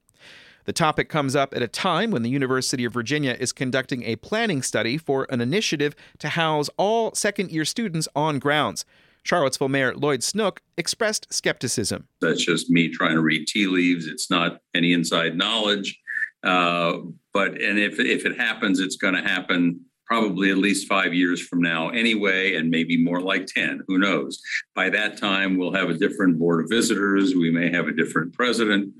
The 0.65 0.73
topic 0.73 1.09
comes 1.09 1.35
up 1.35 1.55
at 1.55 1.61
a 1.61 1.67
time 1.67 2.11
when 2.11 2.23
the 2.23 2.29
University 2.29 2.85
of 2.85 2.93
Virginia 2.93 3.37
is 3.39 3.53
conducting 3.53 4.03
a 4.03 4.15
planning 4.17 4.61
study 4.61 4.97
for 4.97 5.27
an 5.29 5.39
initiative 5.39 5.95
to 6.19 6.29
house 6.29 6.69
all 6.77 7.13
second 7.13 7.51
year 7.51 7.65
students 7.65 8.07
on 8.15 8.39
grounds. 8.39 8.83
Charlottesville 9.23 9.69
Mayor 9.69 9.95
Lloyd 9.95 10.23
Snook 10.23 10.61
expressed 10.77 11.31
skepticism. 11.33 12.07
That's 12.21 12.43
just 12.43 12.69
me 12.69 12.89
trying 12.89 13.15
to 13.15 13.21
read 13.21 13.47
tea 13.47 13.67
leaves. 13.67 14.07
It's 14.07 14.29
not 14.29 14.59
any 14.73 14.93
inside 14.93 15.35
knowledge. 15.35 15.99
Uh, 16.43 16.99
but 17.33 17.59
and 17.61 17.79
if 17.79 17.99
if 17.99 18.25
it 18.25 18.37
happens, 18.37 18.79
it's 18.79 18.97
going 18.97 19.15
to 19.15 19.21
happen 19.21 19.81
probably 20.05 20.51
at 20.51 20.57
least 20.57 20.87
five 20.87 21.13
years 21.13 21.41
from 21.41 21.59
now 21.61 21.89
anyway, 21.89 22.55
and 22.55 22.69
maybe 22.69 23.03
more 23.03 23.19
like 23.19 23.47
10. 23.47 23.81
Who 23.87 23.97
knows? 23.97 24.39
By 24.75 24.91
that 24.91 25.17
time, 25.17 25.57
we'll 25.57 25.73
have 25.73 25.89
a 25.89 25.95
different 25.95 26.37
board 26.37 26.63
of 26.63 26.69
visitors. 26.69 27.33
We 27.33 27.49
may 27.49 27.71
have 27.71 27.87
a 27.87 27.91
different 27.91 28.33
president. 28.33 28.93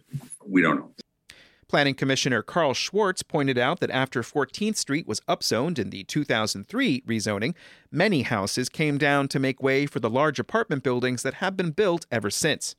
We 0.44 0.64
don't 0.64 0.80
know. 0.80 0.92
Planning 1.68 1.96
Commissioner 1.96 2.44
Carl 2.44 2.74
Schwarz 2.74 3.24
pointed 3.24 3.58
out 3.58 3.80
that 3.80 3.90
after 3.90 4.22
14th 4.22 4.78
Street 4.78 5.08
was 5.08 5.22
upzoned 5.22 5.80
in 5.80 5.90
the 5.90 6.04
2003 6.04 7.02
rezoning, 7.02 7.56
many 7.92 8.22
houses 8.22 8.70
came 8.70 8.98
down 9.00 9.28
to 9.30 9.40
make 9.40 9.64
way 9.64 9.88
for 9.88 10.00
the 10.00 10.10
large 10.10 10.40
apartment 10.40 10.84
buildings 10.84 11.24
that 11.24 11.36
have 11.36 11.58
been 11.58 11.72
built 11.72 12.06
ever 12.12 12.30
since. 12.30 12.76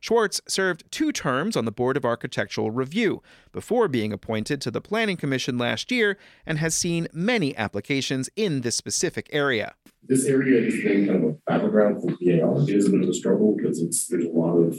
Schwarz 0.00 0.40
served 0.46 0.84
two 0.90 1.12
terms 1.12 1.56
on 1.56 1.64
the 1.64 1.72
Board 1.72 1.96
of 1.96 2.04
Architectural 2.04 2.70
Review 2.70 3.22
before 3.52 3.88
being 3.88 4.12
appointed 4.12 4.60
to 4.60 4.70
the 4.70 4.80
Planning 4.80 5.16
Commission 5.16 5.58
last 5.58 5.90
year 5.90 6.18
and 6.44 6.58
has 6.58 6.74
seen 6.74 7.08
many 7.12 7.56
applications 7.56 8.28
in 8.36 8.60
this 8.60 8.76
specific 8.76 9.28
area. 9.32 9.74
This 10.06 10.26
area 10.26 10.60
been 10.60 11.06
kind 11.06 11.24
of 11.24 11.30
a 11.30 11.36
battleground 11.46 12.00
for 12.00 12.08
BAR. 12.08 12.62
It 12.62 12.68
is 12.68 12.86
a 12.86 12.90
bit 12.90 13.02
of 13.02 13.08
a 13.08 13.14
struggle 13.14 13.56
because 13.56 13.80
it's 13.80 14.06
there's 14.06 14.26
a 14.26 14.28
lot 14.28 14.56
of 14.56 14.78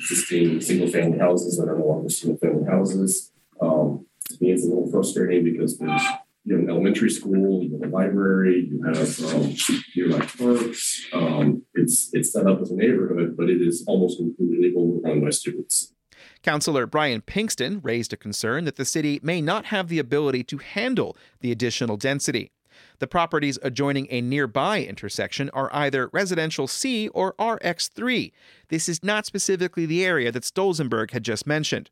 existing 0.00 0.60
single 0.60 0.88
family 0.88 1.18
houses 1.18 1.58
that 1.58 1.68
are 1.68 1.78
no 1.78 1.86
longer 1.86 2.08
single 2.08 2.38
family 2.38 2.66
houses. 2.68 3.32
Um, 3.60 4.06
to 4.28 4.36
me, 4.40 4.52
it's 4.52 4.64
a 4.64 4.68
little 4.68 4.90
frustrating 4.90 5.44
because 5.44 5.78
there's 5.78 6.02
you 6.44 6.58
an 6.58 6.70
elementary 6.70 7.10
school, 7.10 7.62
you 7.62 7.78
have 7.78 7.92
a 7.92 7.94
library, 7.94 8.68
you 8.70 8.82
have 8.82 9.34
um, 9.34 9.54
nearby 9.94 10.24
parks. 10.24 11.06
Um, 11.12 11.62
it's 11.74 12.08
it's 12.12 12.32
set 12.32 12.46
up 12.46 12.62
as 12.62 12.70
a 12.70 12.76
neighborhood, 12.76 13.36
but 13.36 13.50
it 13.50 13.60
is 13.60 13.84
almost 13.86 14.18
completely 14.18 14.72
overrun 14.74 15.20
by 15.20 15.30
students. 15.30 15.94
Councillor 16.42 16.86
Brian 16.86 17.20
Pinkston 17.20 17.80
raised 17.82 18.14
a 18.14 18.16
concern 18.16 18.64
that 18.64 18.76
the 18.76 18.86
city 18.86 19.20
may 19.22 19.42
not 19.42 19.66
have 19.66 19.88
the 19.88 19.98
ability 19.98 20.42
to 20.44 20.56
handle 20.58 21.14
the 21.40 21.52
additional 21.52 21.98
density. 21.98 22.50
The 22.98 23.06
properties 23.06 23.58
adjoining 23.62 24.06
a 24.10 24.20
nearby 24.20 24.84
intersection 24.84 25.50
are 25.50 25.70
either 25.72 26.08
residential 26.12 26.66
C 26.66 27.08
or 27.08 27.34
RX3. 27.34 28.32
This 28.68 28.88
is 28.88 29.02
not 29.02 29.26
specifically 29.26 29.86
the 29.86 30.04
area 30.04 30.30
that 30.32 30.42
Stolzenberg 30.42 31.10
had 31.12 31.24
just 31.24 31.46
mentioned. 31.46 31.90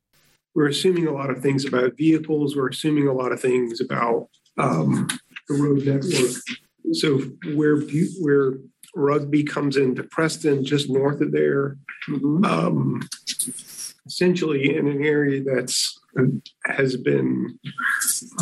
We're 0.54 0.68
assuming 0.68 1.06
a 1.06 1.12
lot 1.12 1.30
of 1.30 1.40
things 1.40 1.64
about 1.64 1.96
vehicles. 1.96 2.56
We're 2.56 2.68
assuming 2.68 3.06
a 3.06 3.12
lot 3.12 3.32
of 3.32 3.40
things 3.40 3.80
about 3.80 4.28
um, 4.58 5.08
the 5.48 5.54
road 5.54 5.86
network. 5.86 6.42
So 6.92 7.18
where 7.54 7.80
where 8.20 8.54
Rugby 8.94 9.44
comes 9.44 9.76
into 9.76 10.02
Preston, 10.04 10.64
just 10.64 10.90
north 10.90 11.20
of 11.20 11.32
there, 11.32 11.76
mm-hmm. 12.08 12.44
um, 12.44 13.08
essentially 14.06 14.76
in 14.76 14.88
an 14.88 15.04
area 15.04 15.42
that's 15.44 15.98
has 16.64 16.96
been, 16.96 17.58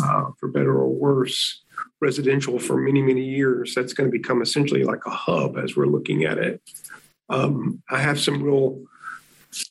uh, 0.01 0.25
for 0.39 0.49
better 0.49 0.75
or 0.75 0.89
worse, 0.89 1.63
residential 2.01 2.59
for 2.59 2.77
many 2.77 3.01
many 3.01 3.23
years. 3.23 3.73
That's 3.75 3.93
going 3.93 4.09
to 4.09 4.17
become 4.17 4.41
essentially 4.41 4.83
like 4.83 5.05
a 5.05 5.11
hub 5.11 5.57
as 5.57 5.75
we're 5.75 5.85
looking 5.85 6.23
at 6.23 6.37
it. 6.37 6.61
Um, 7.29 7.81
I 7.89 7.99
have 7.99 8.19
some 8.19 8.41
real 8.41 8.81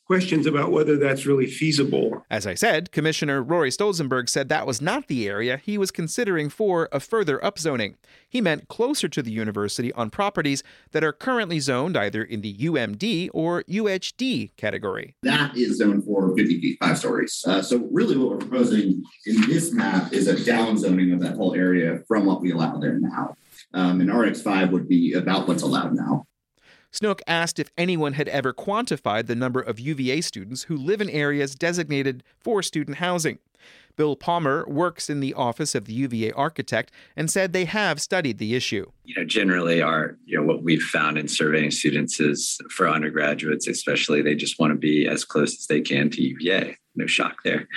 questions 0.05 0.45
about 0.45 0.71
whether 0.71 0.97
that's 0.97 1.25
really 1.25 1.45
feasible. 1.45 2.25
As 2.29 2.47
I 2.47 2.53
said, 2.53 2.91
Commissioner 2.91 3.41
Rory 3.41 3.69
Stolzenberg 3.69 4.29
said 4.29 4.49
that 4.49 4.67
was 4.67 4.81
not 4.81 5.07
the 5.07 5.27
area 5.27 5.57
he 5.57 5.77
was 5.77 5.91
considering 5.91 6.49
for 6.49 6.89
a 6.91 6.99
further 6.99 7.39
upzoning. 7.39 7.95
He 8.29 8.41
meant 8.41 8.67
closer 8.67 9.07
to 9.07 9.21
the 9.21 9.31
university 9.31 9.93
on 9.93 10.09
properties 10.09 10.63
that 10.91 11.03
are 11.03 11.13
currently 11.13 11.59
zoned 11.59 11.97
either 11.97 12.23
in 12.23 12.41
the 12.41 12.55
UMD 12.55 13.29
or 13.33 13.63
UHD 13.63 14.55
category. 14.57 15.15
That 15.23 15.55
is 15.55 15.77
zoned 15.77 16.03
for 16.05 16.35
50 16.35 16.61
feet, 16.61 16.77
five 16.79 16.97
stories. 16.97 17.43
Uh, 17.47 17.61
so 17.61 17.87
really 17.91 18.17
what 18.17 18.29
we're 18.29 18.37
proposing 18.37 19.03
in 19.25 19.41
this 19.47 19.71
map 19.71 20.13
is 20.13 20.27
a 20.27 20.35
downzoning 20.35 21.13
of 21.13 21.19
that 21.21 21.35
whole 21.35 21.55
area 21.55 21.99
from 22.07 22.25
what 22.25 22.41
we 22.41 22.51
allow 22.51 22.77
there 22.77 22.99
now. 22.99 23.35
Um, 23.73 24.01
and 24.01 24.09
RX5 24.09 24.71
would 24.71 24.87
be 24.87 25.13
about 25.13 25.47
what's 25.47 25.63
allowed 25.63 25.93
now. 25.93 26.25
Snook 26.97 27.21
asked 27.27 27.59
if 27.59 27.69
anyone 27.77 28.13
had 28.13 28.27
ever 28.29 28.51
quantified 28.51 29.27
the 29.27 29.35
number 29.35 29.61
of 29.61 29.79
UVA 29.79 30.19
students 30.21 30.63
who 30.63 30.75
live 30.75 30.99
in 30.99 31.11
areas 31.11 31.53
designated 31.53 32.23
for 32.39 32.63
student 32.63 32.97
housing. 32.97 33.37
Bill 33.95 34.15
Palmer 34.15 34.65
works 34.67 35.07
in 35.07 35.19
the 35.19 35.35
office 35.35 35.75
of 35.75 35.85
the 35.85 35.93
UVA 35.93 36.31
architect 36.31 36.91
and 37.15 37.29
said 37.29 37.53
they 37.53 37.65
have 37.65 38.01
studied 38.01 38.39
the 38.39 38.55
issue. 38.55 38.91
You 39.03 39.13
know, 39.15 39.25
generally, 39.25 39.79
our 39.79 40.17
you 40.25 40.39
know 40.39 40.43
what 40.43 40.63
we've 40.63 40.81
found 40.81 41.19
in 41.19 41.27
surveying 41.27 41.69
students 41.69 42.19
is 42.19 42.59
for 42.71 42.89
undergraduates, 42.89 43.67
especially, 43.67 44.23
they 44.23 44.33
just 44.33 44.57
want 44.57 44.71
to 44.71 44.77
be 44.77 45.07
as 45.07 45.23
close 45.23 45.53
as 45.53 45.67
they 45.67 45.81
can 45.81 46.09
to 46.09 46.21
UVA. 46.23 46.77
No 46.95 47.05
shock 47.05 47.43
there. 47.43 47.67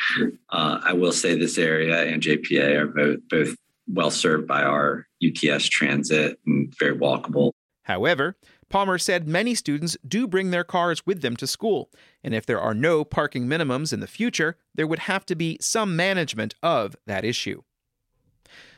Uh, 0.49 0.81
I 0.83 0.95
will 0.95 1.13
say 1.13 1.37
this 1.37 1.59
area 1.59 2.05
and 2.07 2.23
JPA 2.23 2.75
are 2.75 2.87
both 2.87 3.19
both 3.29 3.55
well 3.87 4.11
served 4.11 4.47
by 4.47 4.63
our 4.63 5.07
UTS 5.23 5.69
transit 5.69 6.39
and 6.47 6.75
very 6.79 6.97
walkable. 6.97 7.53
However, 7.83 8.37
Palmer 8.71 8.99
said 8.99 9.29
many 9.29 9.55
students 9.55 9.97
do 10.07 10.27
bring 10.27 10.51
their 10.51 10.65
cars 10.65 11.05
with 11.05 11.21
them 11.21 11.37
to 11.37 11.47
school, 11.47 11.91
and 12.25 12.35
if 12.35 12.47
there 12.47 12.61
are 12.61 12.73
no 12.73 13.05
parking 13.05 13.47
minimums 13.47 13.93
in 13.93 14.01
the 14.01 14.07
future, 14.07 14.57
there 14.75 14.87
would 14.87 15.01
have 15.01 15.27
to 15.27 15.35
be 15.35 15.59
some 15.61 15.97
management 15.97 16.55
of 16.63 16.97
that 17.05 17.25
issue. 17.25 17.63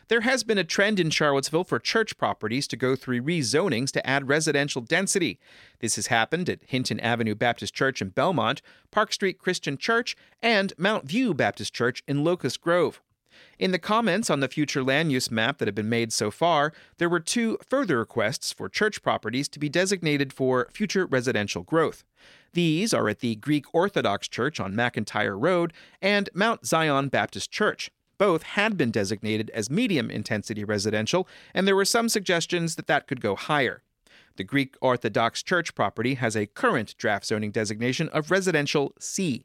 There 0.09 0.23
has 0.23 0.45
been 0.45 0.59
a 0.59 0.65
trend 0.65 0.99
in 0.99 1.11
Charlottesville 1.11 1.65
for 1.65 1.79
church 1.79 2.19
properties 2.19 2.67
to 2.69 2.77
go 2.77 2.97
through 2.97 3.23
rezonings 3.23 3.91
to 3.93 4.07
add 4.07 4.29
residential 4.29 4.83
density. 4.83 5.39
This 5.81 5.97
has 5.97 6.09
happened 6.09 6.49
at 6.49 6.61
Hinton 6.67 7.01
Avenue 7.01 7.35
Baptist 7.35 7.73
Church 7.73 8.03
in 8.03 8.09
Belmont, 8.09 8.61
Park 8.91 9.13
Street 9.13 9.39
Christian 9.39 9.79
Church, 9.79 10.17
and 10.43 10.73
Mount 10.77 11.07
View 11.07 11.35
Baptist 11.35 11.73
Church 11.73 12.03
in 12.09 12.25
Locust 12.25 12.61
Grove. 12.61 13.01
In 13.59 13.71
the 13.71 13.79
comments 13.79 14.31
on 14.31 14.41
the 14.41 14.49
future 14.49 14.83
land 14.83 15.13
use 15.13 15.31
map 15.31 15.59
that 15.59 15.69
have 15.69 15.75
been 15.75 15.89
made 15.89 16.13
so 16.13 16.31
far, 16.31 16.73
there 16.99 17.09
were 17.09 17.21
two 17.21 17.59
further 17.69 17.99
requests 17.99 18.53
for 18.53 18.69
church 18.69 19.03
properties 19.03 19.49
to 19.49 19.59
be 19.59 19.69
designated 19.69 20.33
for 20.33 20.69
future 20.73 21.07
residential 21.07 21.63
growth. 21.63 22.05
These 22.53 22.93
are 22.93 23.09
at 23.09 23.21
the 23.21 23.37
Greek 23.37 23.67
Orthodox 23.73 24.29
Church 24.29 24.61
on 24.61 24.75
McIntire 24.75 25.41
Road 25.41 25.73
and 26.01 26.29
Mount 26.35 26.67
Zion 26.67 27.09
Baptist 27.09 27.51
Church. 27.51 27.91
Both 28.19 28.43
had 28.43 28.77
been 28.77 28.91
designated 28.91 29.51
as 29.51 29.71
medium 29.71 30.11
intensity 30.11 30.63
residential, 30.65 31.27
and 31.55 31.67
there 31.67 31.77
were 31.77 31.85
some 31.85 32.09
suggestions 32.09 32.77
that 32.77 32.87
that 32.87 33.07
could 33.07 33.21
go 33.21 33.35
higher. 33.35 33.83
The 34.37 34.45
Greek 34.45 34.77
Orthodox 34.81 35.43
Church 35.43 35.75
property 35.75 36.15
has 36.15 36.37
a 36.37 36.47
current 36.47 36.97
draft 36.97 37.27
zoning 37.27 37.51
designation 37.51 38.09
of 38.11 38.31
residential 38.31 38.93
C. 38.99 39.45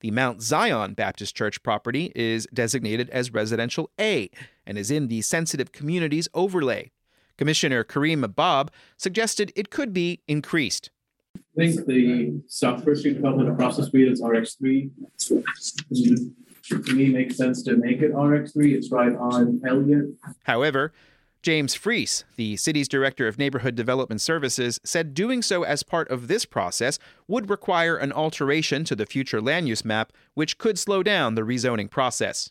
The 0.00 0.10
Mount 0.10 0.42
Zion 0.42 0.94
Baptist 0.94 1.36
Church 1.36 1.62
property 1.62 2.12
is 2.14 2.46
designated 2.52 3.10
as 3.10 3.32
Residential 3.32 3.90
A 4.00 4.30
and 4.66 4.78
is 4.78 4.90
in 4.90 5.08
the 5.08 5.22
Sensitive 5.22 5.72
Communities 5.72 6.28
Overlay. 6.34 6.90
Commissioner 7.36 7.84
Karim 7.84 8.22
Habbab 8.22 8.68
suggested 8.96 9.52
it 9.54 9.70
could 9.70 9.92
be 9.92 10.20
increased. 10.26 10.90
I 11.36 11.40
think 11.56 11.86
the 11.86 12.42
South 12.48 12.84
First 12.84 13.00
Street 13.00 13.14
development 13.14 13.50
across 13.50 13.76
the 13.76 13.84
street 13.84 14.10
is 14.10 14.20
RX3. 14.20 14.90
To 16.68 16.94
me, 16.94 17.08
makes 17.08 17.36
sense 17.36 17.62
to 17.62 17.76
make 17.76 18.02
it 18.02 18.12
RX3. 18.12 18.74
It's 18.74 18.90
right 18.90 19.14
on 19.14 19.60
Elliott. 19.66 20.06
However, 20.44 20.92
James 21.42 21.76
Freas, 21.76 22.24
the 22.36 22.56
city's 22.56 22.88
director 22.88 23.28
of 23.28 23.38
neighborhood 23.38 23.74
development 23.74 24.20
services, 24.20 24.80
said 24.84 25.14
doing 25.14 25.40
so 25.40 25.62
as 25.62 25.82
part 25.82 26.08
of 26.10 26.26
this 26.26 26.44
process 26.44 26.98
would 27.28 27.48
require 27.48 27.96
an 27.96 28.12
alteration 28.12 28.84
to 28.84 28.96
the 28.96 29.06
future 29.06 29.40
land 29.40 29.68
use 29.68 29.84
map, 29.84 30.12
which 30.34 30.58
could 30.58 30.78
slow 30.78 31.02
down 31.02 31.36
the 31.36 31.42
rezoning 31.42 31.88
process. 31.88 32.50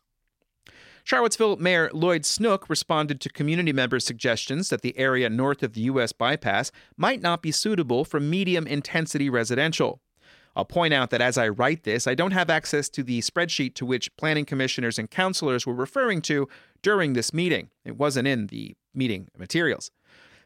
Charlottesville 1.04 1.58
Mayor 1.58 1.90
Lloyd 1.94 2.26
Snook 2.26 2.70
responded 2.70 3.22
to 3.22 3.30
community 3.30 3.72
members' 3.72 4.06
suggestions 4.06 4.70
that 4.70 4.82
the 4.82 4.98
area 4.98 5.30
north 5.30 5.64
of 5.64 5.74
the 5.74 5.82
U.S. 5.82 6.12
bypass 6.12 6.72
might 6.98 7.22
not 7.22 7.42
be 7.42 7.52
suitable 7.52 8.04
for 8.04 8.20
medium 8.20 8.68
intensity 8.68 9.30
residential. 9.30 10.02
I'll 10.58 10.66
point 10.66 10.94
out 10.94 11.12
that 11.12 11.22
as 11.22 11.38
I 11.38 11.50
write 11.50 11.84
this, 11.84 12.08
I 12.08 12.16
don't 12.16 12.32
have 12.32 12.50
access 12.50 12.90
to 12.90 13.04
the 13.04 13.20
spreadsheet 13.20 13.76
to 13.76 13.86
which 13.86 14.14
planning 14.18 14.44
commissioners 14.44 14.98
and 14.98 15.10
councilors 15.10 15.68
were 15.68 15.74
referring 15.74 16.20
to 16.24 16.50
during 16.82 17.14
this 17.14 17.32
meeting. 17.32 17.70
It 17.86 17.96
wasn't 17.96 18.28
in 18.28 18.48
the 18.48 18.76
meeting 18.98 19.30
materials. 19.38 19.92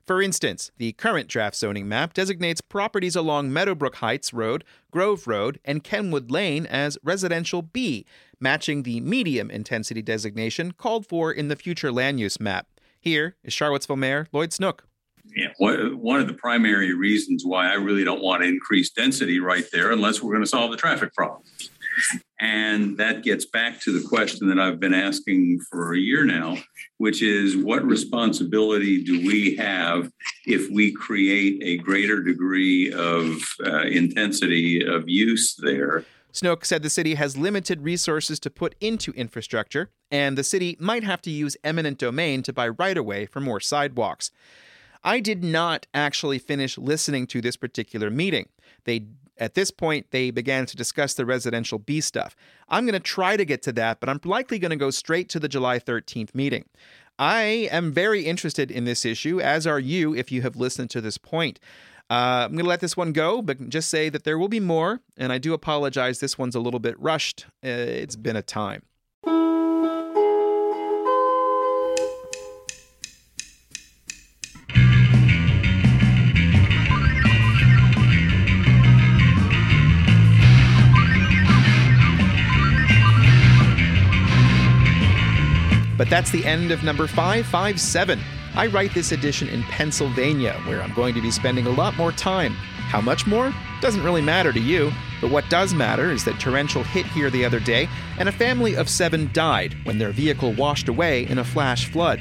For 0.05 0.21
instance, 0.21 0.71
the 0.77 0.93
current 0.93 1.27
draft 1.27 1.55
zoning 1.55 1.87
map 1.87 2.13
designates 2.13 2.59
properties 2.59 3.15
along 3.15 3.53
Meadowbrook 3.53 3.95
Heights 3.95 4.33
Road, 4.33 4.63
Grove 4.91 5.27
Road, 5.27 5.59
and 5.63 5.83
Kenwood 5.83 6.31
Lane 6.31 6.65
as 6.65 6.97
residential 7.03 7.61
B, 7.61 8.05
matching 8.39 8.83
the 8.83 8.99
medium 8.99 9.51
intensity 9.51 10.01
designation 10.01 10.71
called 10.71 11.05
for 11.05 11.31
in 11.31 11.47
the 11.47 11.55
future 11.55 11.91
land 11.91 12.19
use 12.19 12.39
map. 12.39 12.67
Here 12.99 13.35
is 13.43 13.53
Charlottesville 13.53 13.95
Mayor 13.95 14.27
Lloyd 14.31 14.51
Snook 14.51 14.85
one 15.57 16.19
of 16.19 16.27
the 16.27 16.33
primary 16.33 16.93
reasons 16.93 17.43
why 17.45 17.69
I 17.69 17.75
really 17.75 18.03
don't 18.03 18.21
want 18.21 18.43
to 18.43 18.49
increase 18.49 18.91
density 18.91 19.39
right 19.39 19.65
there 19.71 19.91
unless 19.91 20.21
we're 20.21 20.31
going 20.31 20.43
to 20.43 20.49
solve 20.49 20.71
the 20.71 20.77
traffic 20.77 21.13
problem. 21.13 21.43
And 22.39 22.97
that 22.97 23.23
gets 23.23 23.45
back 23.45 23.79
to 23.81 23.91
the 23.91 24.07
question 24.07 24.47
that 24.47 24.59
I've 24.59 24.79
been 24.79 24.93
asking 24.93 25.59
for 25.69 25.93
a 25.93 25.97
year 25.97 26.25
now, 26.25 26.57
which 26.97 27.21
is 27.21 27.55
what 27.55 27.85
responsibility 27.85 29.03
do 29.03 29.25
we 29.25 29.55
have 29.57 30.11
if 30.45 30.69
we 30.71 30.91
create 30.91 31.61
a 31.63 31.77
greater 31.77 32.21
degree 32.23 32.91
of 32.91 33.41
uh, 33.63 33.81
intensity 33.81 34.83
of 34.83 35.07
use 35.07 35.55
there? 35.55 36.05
Snook 36.31 36.63
said 36.63 36.81
the 36.81 36.89
city 36.89 37.15
has 37.15 37.37
limited 37.37 37.81
resources 37.81 38.39
to 38.39 38.49
put 38.49 38.73
into 38.79 39.11
infrastructure, 39.11 39.89
and 40.09 40.37
the 40.37 40.43
city 40.43 40.77
might 40.79 41.03
have 41.03 41.21
to 41.23 41.29
use 41.29 41.57
eminent 41.63 41.97
domain 41.97 42.41
to 42.43 42.53
buy 42.53 42.69
right 42.69 42.97
of 42.97 43.05
way 43.05 43.25
for 43.25 43.41
more 43.41 43.59
sidewalks. 43.59 44.31
I 45.03 45.19
did 45.19 45.43
not 45.43 45.87
actually 45.93 46.39
finish 46.39 46.77
listening 46.77 47.27
to 47.27 47.41
this 47.41 47.57
particular 47.57 48.09
meeting. 48.09 48.49
They 48.85 49.07
at 49.37 49.55
this 49.55 49.71
point 49.71 50.11
they 50.11 50.29
began 50.29 50.65
to 50.67 50.77
discuss 50.77 51.13
the 51.15 51.25
residential 51.25 51.79
B 51.79 51.99
stuff. 51.99 52.35
I'm 52.69 52.85
going 52.85 52.93
to 52.93 52.99
try 52.99 53.37
to 53.37 53.45
get 53.45 53.63
to 53.63 53.71
that, 53.73 53.99
but 53.99 54.07
I'm 54.07 54.19
likely 54.23 54.59
going 54.59 54.69
to 54.69 54.75
go 54.75 54.91
straight 54.91 55.29
to 55.29 55.39
the 55.39 55.49
July 55.49 55.79
13th 55.79 56.35
meeting. 56.35 56.65
I 57.17 57.69
am 57.71 57.91
very 57.91 58.25
interested 58.25 58.71
in 58.71 58.85
this 58.85 59.03
issue, 59.05 59.39
as 59.39 59.65
are 59.67 59.79
you 59.79 60.15
if 60.15 60.31
you 60.31 60.43
have 60.43 60.55
listened 60.55 60.89
to 60.91 61.01
this 61.01 61.17
point. 61.17 61.59
Uh, 62.09 62.43
I'm 62.45 62.51
going 62.51 62.65
to 62.65 62.69
let 62.69 62.81
this 62.81 62.97
one 62.97 63.13
go, 63.13 63.41
but 63.41 63.69
just 63.69 63.89
say 63.89 64.09
that 64.09 64.25
there 64.25 64.37
will 64.37 64.49
be 64.49 64.59
more, 64.59 64.99
and 65.17 65.31
I 65.31 65.37
do 65.37 65.53
apologize. 65.53 66.19
This 66.19 66.37
one's 66.37 66.55
a 66.55 66.59
little 66.59 66.79
bit 66.79 66.99
rushed. 66.99 67.45
Uh, 67.63 67.69
it's 67.69 68.15
been 68.15 68.35
a 68.35 68.41
time. 68.41 68.83
But 86.01 86.09
that's 86.09 86.31
the 86.31 86.43
end 86.45 86.71
of 86.71 86.83
number 86.83 87.05
557. 87.05 88.19
I 88.55 88.65
write 88.65 88.91
this 88.95 89.11
edition 89.11 89.47
in 89.47 89.61
Pennsylvania, 89.61 90.53
where 90.65 90.81
I'm 90.81 90.95
going 90.95 91.13
to 91.13 91.21
be 91.21 91.29
spending 91.29 91.67
a 91.67 91.69
lot 91.69 91.95
more 91.95 92.11
time. 92.11 92.53
How 92.53 93.01
much 93.01 93.27
more? 93.27 93.53
Doesn't 93.81 94.03
really 94.03 94.23
matter 94.23 94.51
to 94.51 94.59
you, 94.59 94.91
but 95.21 95.29
what 95.29 95.47
does 95.51 95.75
matter 95.75 96.09
is 96.09 96.25
that 96.25 96.39
torrential 96.39 96.83
hit 96.83 97.05
here 97.05 97.29
the 97.29 97.45
other 97.45 97.59
day, 97.59 97.87
and 98.17 98.27
a 98.27 98.31
family 98.31 98.75
of 98.75 98.89
seven 98.89 99.29
died 99.31 99.75
when 99.83 99.99
their 99.99 100.09
vehicle 100.09 100.53
washed 100.53 100.89
away 100.89 101.27
in 101.27 101.37
a 101.37 101.43
flash 101.43 101.91
flood. 101.91 102.19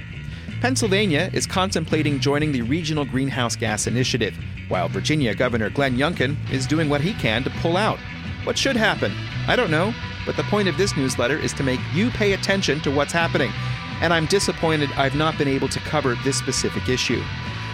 Pennsylvania 0.61 1.31
is 1.33 1.47
contemplating 1.47 2.21
joining 2.21 2.53
the 2.53 2.61
Regional 2.61 3.07
Greenhouse 3.07 3.57
Gas 3.57 3.87
Initiative, 3.87 4.37
while 4.69 4.90
Virginia 4.90 5.35
Governor 5.35 5.71
Glenn 5.71 5.97
Youngkin 5.97 6.37
is 6.53 6.66
doing 6.66 6.90
what 6.90 7.01
he 7.01 7.14
can 7.14 7.43
to 7.45 7.51
pull 7.62 7.79
out. 7.79 7.99
What 8.45 8.59
should 8.59 8.77
happen? 8.77 9.14
I 9.49 9.57
don't 9.57 9.71
know, 9.71 9.95
but 10.27 10.37
the 10.37 10.43
point 10.45 10.69
of 10.69 10.77
this 10.77 10.97
newsletter 10.99 11.38
is 11.38 11.55
to 11.55 11.62
make 11.62 11.81
you 11.95 12.11
pay 12.11 12.35
attention 12.35 12.81
to 12.81 12.90
what's 12.90 13.12
happening 13.12 13.51
and 14.01 14.13
I'm 14.13 14.27
disappointed 14.27 14.91
I've 14.97 15.15
not 15.15 15.39
been 15.39 15.49
able 15.49 15.69
to 15.69 15.81
cover 15.81 16.17
this 16.25 16.37
specific 16.37 16.89
issue. 16.89 17.23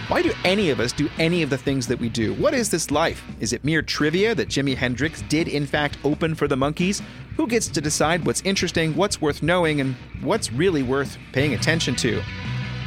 Why 0.07 0.21
do 0.21 0.31
any 0.45 0.69
of 0.69 0.79
us 0.79 0.93
do 0.93 1.09
any 1.19 1.43
of 1.43 1.49
the 1.49 1.57
things 1.57 1.85
that 1.87 1.99
we 1.99 2.07
do? 2.07 2.33
What 2.35 2.53
is 2.53 2.71
this 2.71 2.91
life? 2.91 3.21
Is 3.41 3.51
it 3.51 3.65
mere 3.65 3.81
trivia 3.81 4.33
that 4.35 4.47
Jimi 4.47 4.73
Hendrix 4.73 5.21
did 5.23 5.49
in 5.49 5.65
fact 5.65 5.97
open 6.05 6.33
for 6.33 6.47
the 6.47 6.55
Monkees? 6.55 7.01
Who 7.35 7.45
gets 7.45 7.67
to 7.67 7.81
decide 7.81 8.25
what's 8.25 8.41
interesting, 8.43 8.95
what's 8.95 9.19
worth 9.19 9.43
knowing, 9.43 9.81
and 9.81 9.95
what's 10.21 10.53
really 10.53 10.81
worth 10.81 11.17
paying 11.33 11.55
attention 11.55 11.93
to? 11.97 12.21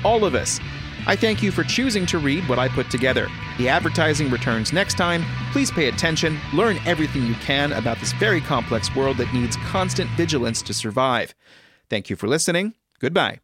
All 0.03 0.25
of 0.25 0.35
us. 0.35 0.61
I 1.07 1.15
thank 1.15 1.43
you 1.43 1.51
for 1.51 1.63
choosing 1.63 2.07
to 2.07 2.19
read 2.19 2.49
what 2.49 2.59
I 2.59 2.69
put 2.69 2.91
together. 2.91 3.29
The 3.59 3.69
advertising 3.69 4.31
returns 4.31 4.73
next 4.73 4.95
time. 4.95 5.25
Please 5.53 5.71
pay 5.71 5.89
attention, 5.89 6.39
learn 6.55 6.79
everything 6.87 7.27
you 7.27 7.35
can 7.35 7.73
about 7.73 7.99
this 8.01 8.13
very 8.15 8.41
complex 8.41 8.95
world 8.97 9.19
that 9.19 9.33
needs 9.35 9.57
constant 9.67 10.09
vigilance 10.13 10.63
to 10.63 10.73
survive. 10.73 11.35
Thank 11.91 12.09
you 12.09 12.17
for 12.17 12.29
listening. 12.29 12.80
Goodbye. 13.01 13.41